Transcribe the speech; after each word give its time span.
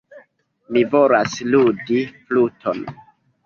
Mi 0.77 0.83
volas 0.93 1.37
ludi 1.51 2.01
fluton. 2.17 2.85